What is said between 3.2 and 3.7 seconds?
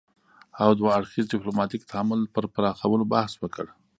وکړ